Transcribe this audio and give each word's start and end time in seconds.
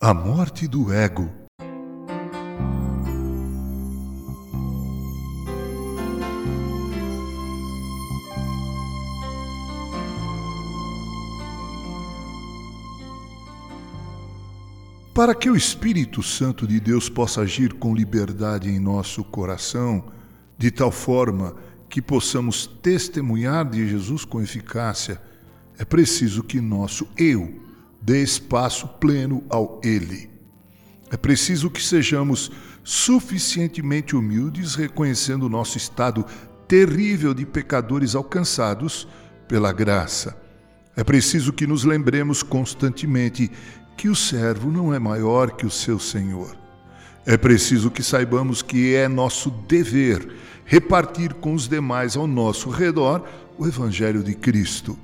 A 0.00 0.14
morte 0.14 0.68
do 0.68 0.92
ego. 0.92 1.28
Para 15.12 15.34
que 15.34 15.50
o 15.50 15.56
Espírito 15.56 16.22
Santo 16.22 16.64
de 16.64 16.78
Deus 16.78 17.08
possa 17.08 17.40
agir 17.40 17.72
com 17.72 17.92
liberdade 17.92 18.70
em 18.70 18.78
nosso 18.78 19.24
coração, 19.24 20.12
de 20.56 20.70
tal 20.70 20.92
forma 20.92 21.56
que 21.88 22.00
possamos 22.00 22.68
testemunhar 22.68 23.68
de 23.68 23.88
Jesus 23.88 24.24
com 24.24 24.40
eficácia, 24.40 25.20
é 25.76 25.84
preciso 25.84 26.44
que 26.44 26.60
nosso 26.60 27.08
eu 27.16 27.66
dê 28.00 28.22
espaço 28.22 28.88
pleno 29.00 29.44
ao 29.48 29.80
Ele. 29.84 30.30
É 31.10 31.16
preciso 31.16 31.70
que 31.70 31.82
sejamos 31.82 32.50
suficientemente 32.84 34.16
humildes, 34.16 34.74
reconhecendo 34.74 35.44
o 35.44 35.48
nosso 35.48 35.76
estado 35.76 36.24
terrível 36.66 37.32
de 37.32 37.46
pecadores 37.46 38.14
alcançados 38.14 39.08
pela 39.46 39.72
graça. 39.72 40.36
É 40.96 41.04
preciso 41.04 41.52
que 41.52 41.66
nos 41.66 41.84
lembremos 41.84 42.42
constantemente 42.42 43.50
que 43.96 44.08
o 44.08 44.14
servo 44.14 44.70
não 44.70 44.92
é 44.92 44.98
maior 44.98 45.52
que 45.52 45.66
o 45.66 45.70
seu 45.70 45.98
senhor. 45.98 46.56
É 47.26 47.36
preciso 47.36 47.90
que 47.90 48.02
saibamos 48.02 48.62
que 48.62 48.94
é 48.94 49.06
nosso 49.06 49.50
dever 49.50 50.28
repartir 50.64 51.34
com 51.34 51.54
os 51.54 51.68
demais 51.68 52.16
ao 52.16 52.26
nosso 52.26 52.68
redor 52.68 53.26
o 53.58 53.66
Evangelho 53.66 54.22
de 54.22 54.34
Cristo. 54.34 54.98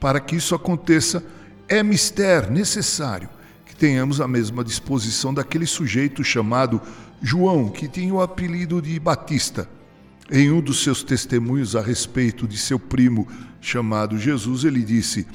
Para 0.00 0.20
que 0.20 0.36
isso 0.36 0.54
aconteça, 0.54 1.24
é 1.68 1.82
mister 1.82 2.50
necessário 2.50 3.28
que 3.64 3.74
tenhamos 3.74 4.20
a 4.20 4.28
mesma 4.28 4.62
disposição 4.62 5.32
daquele 5.32 5.66
sujeito 5.66 6.22
chamado 6.22 6.80
João, 7.20 7.68
que 7.68 7.88
tinha 7.88 8.12
o 8.12 8.20
apelido 8.20 8.80
de 8.80 8.98
Batista. 9.00 9.68
Em 10.30 10.50
um 10.50 10.60
dos 10.60 10.82
seus 10.82 11.02
testemunhos 11.02 11.76
a 11.76 11.82
respeito 11.82 12.46
de 12.46 12.56
seu 12.56 12.78
primo 12.78 13.28
chamado 13.60 14.18
Jesus, 14.18 14.64
ele 14.64 14.82
disse: 14.82 15.26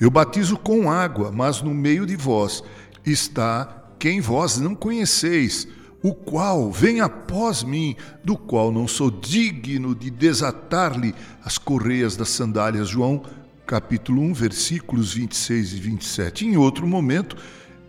Eu 0.00 0.10
batizo 0.10 0.56
com 0.56 0.90
água, 0.90 1.30
mas 1.30 1.60
no 1.60 1.74
meio 1.74 2.06
de 2.06 2.16
vós 2.16 2.62
está 3.04 3.80
quem 3.98 4.20
vós 4.20 4.56
não 4.58 4.74
conheceis, 4.74 5.68
o 6.02 6.14
qual 6.14 6.72
vem 6.72 7.00
após 7.00 7.62
mim, 7.62 7.94
do 8.24 8.36
qual 8.36 8.72
não 8.72 8.88
sou 8.88 9.10
digno 9.10 9.94
de 9.94 10.10
desatar-lhe 10.10 11.14
as 11.44 11.58
correias 11.58 12.16
das 12.16 12.30
sandálias. 12.30 12.88
João 12.88 13.22
capítulo 13.66 14.22
1, 14.22 14.34
versículos 14.34 15.12
26 15.12 15.72
e 15.72 15.76
27. 15.80 16.46
Em 16.46 16.56
outro 16.56 16.86
momento, 16.86 17.36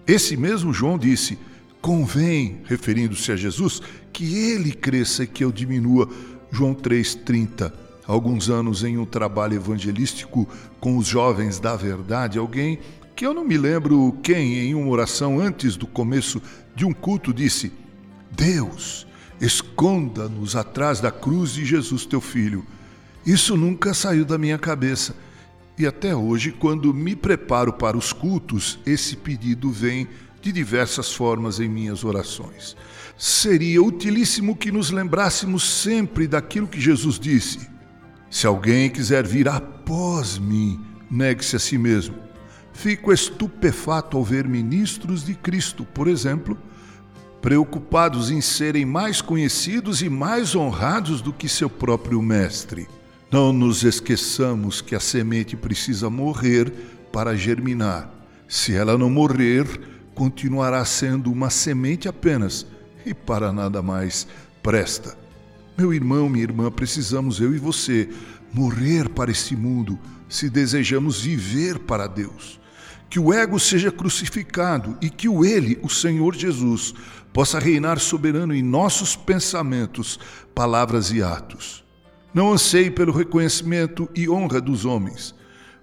esse 0.05 0.36
mesmo 0.38 0.73
João 0.73 0.97
disse: 0.97 1.38
Convém, 1.81 2.61
referindo-se 2.66 3.31
a 3.31 3.36
Jesus, 3.36 3.81
que 4.13 4.52
ele 4.52 4.72
cresça 4.72 5.23
e 5.23 5.28
que 5.28 5.44
eu 5.44 5.52
diminua. 5.52 6.09
João 6.52 6.75
3,30. 6.75 7.72
Alguns 8.05 8.50
anos 8.50 8.83
em 8.83 8.97
um 8.97 9.05
trabalho 9.05 9.55
evangelístico 9.55 10.47
com 10.80 10.97
os 10.97 11.08
jovens 11.08 11.59
da 11.59 11.75
verdade, 11.75 12.38
alguém 12.38 12.80
que 13.16 13.25
eu 13.25 13.33
não 13.33 13.45
me 13.45 13.58
lembro 13.58 14.17
quem, 14.23 14.58
em 14.58 14.75
uma 14.75 14.89
oração 14.89 15.39
antes 15.39 15.75
do 15.75 15.85
começo 15.88 16.41
de 16.75 16.85
um 16.85 16.94
culto, 16.94 17.33
disse: 17.33 17.72
Deus, 18.31 19.08
esconda-nos 19.39 20.56
atrás 20.56 21.00
da 21.00 21.11
cruz 21.11 21.53
de 21.53 21.63
Jesus, 21.63 22.06
teu 22.06 22.19
filho. 22.19 22.66
Isso 23.25 23.56
nunca 23.56 23.94
saiu 23.94 24.25
da 24.25 24.38
minha 24.38 24.58
cabeça. 24.58 25.16
E 25.81 25.87
até 25.87 26.15
hoje, 26.15 26.51
quando 26.51 26.93
me 26.93 27.15
preparo 27.15 27.73
para 27.73 27.97
os 27.97 28.13
cultos, 28.13 28.77
esse 28.85 29.15
pedido 29.15 29.71
vem 29.71 30.07
de 30.39 30.51
diversas 30.51 31.11
formas 31.11 31.59
em 31.59 31.67
minhas 31.67 32.03
orações. 32.03 32.77
Seria 33.17 33.81
utilíssimo 33.81 34.55
que 34.55 34.71
nos 34.71 34.91
lembrássemos 34.91 35.67
sempre 35.67 36.27
daquilo 36.27 36.67
que 36.67 36.79
Jesus 36.79 37.17
disse: 37.17 37.67
Se 38.29 38.45
alguém 38.45 38.91
quiser 38.91 39.25
vir 39.25 39.50
após 39.50 40.38
mim, 40.38 40.79
negue-se 41.09 41.56
a 41.56 41.59
si 41.59 41.79
mesmo. 41.79 42.16
Fico 42.72 43.11
estupefato 43.11 44.17
ao 44.17 44.23
ver 44.23 44.47
ministros 44.47 45.25
de 45.25 45.33
Cristo, 45.33 45.83
por 45.83 46.07
exemplo, 46.07 46.56
preocupados 47.41 48.29
em 48.29 48.39
serem 48.39 48.85
mais 48.85 49.19
conhecidos 49.19 50.03
e 50.03 50.09
mais 50.11 50.53
honrados 50.53 51.23
do 51.23 51.33
que 51.33 51.50
seu 51.50 51.72
próprio 51.72 52.22
Mestre. 52.22 52.88
Não 53.31 53.53
nos 53.53 53.86
esqueçamos 53.86 54.81
que 54.81 54.94
a 54.94 55.00
semente 55.00 55.56
precisa 55.56 56.09
morrer 56.09 56.69
para 57.14 57.34
germinar. 57.34 58.14
Se 58.46 58.75
ela 58.75 58.97
não 58.97 59.09
morrer, 59.09 59.66
continuará 60.14 60.84
sendo 60.84 61.31
uma 61.31 61.50
semente 61.50 62.09
apenas 62.09 62.68
e 63.06 63.14
para 63.14 63.53
nada 63.53 63.81
mais 63.81 64.28
presta. 64.62 65.18
Meu 65.78 65.94
irmão, 65.94 66.28
minha 66.28 66.44
irmã, 66.44 66.69
precisamos 66.69 67.40
eu 67.40 67.56
e 67.56 67.58
você 67.58 68.09
morrer 68.52 69.08
para 69.08 69.31
este 69.31 69.56
mundo 69.56 69.98
se 70.28 70.50
desejamos 70.50 71.22
viver 71.22 71.80
para 71.80 72.08
Deus. 72.08 72.59
Que 73.09 73.18
o 73.18 73.34
ego 73.34 73.58
seja 73.62 73.94
crucificado 73.94 74.98
e 75.02 75.09
que 75.09 75.30
o 75.30 75.46
Ele, 75.46 75.80
o 75.81 75.88
Senhor 75.88 76.36
Jesus, 76.36 76.94
possa 77.31 77.59
reinar 77.59 77.98
soberano 77.98 78.53
em 78.53 78.62
nossos 78.62 79.16
pensamentos, 79.16 80.19
palavras 80.53 81.12
e 81.12 81.24
atos. 81.24 81.81
Não 82.34 82.53
anseie 82.53 82.90
pelo 82.90 83.12
reconhecimento 83.12 84.09
e 84.16 84.30
honra 84.30 84.62
dos 84.62 84.86
homens, 84.86 85.36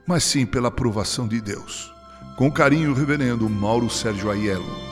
mas 0.06 0.24
sim 0.24 0.46
pela 0.46 0.68
aprovação 0.68 1.28
de 1.28 1.40
Deus. 1.40 1.92
Com 2.36 2.50
carinho, 2.50 2.94
Reverendo 2.94 3.48
Mauro 3.50 3.90
Sérgio 3.90 4.30
Aiello. 4.30 4.87